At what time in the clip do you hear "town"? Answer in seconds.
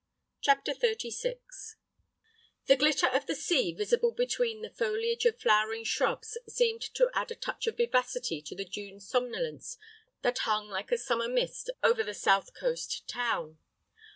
13.07-13.59